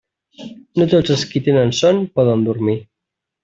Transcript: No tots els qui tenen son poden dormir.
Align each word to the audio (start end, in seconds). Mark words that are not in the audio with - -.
No 0.81 0.87
tots 0.93 1.13
els 1.17 1.27
qui 1.33 1.43
tenen 1.49 1.77
son 1.83 2.03
poden 2.19 2.45
dormir. 2.51 2.79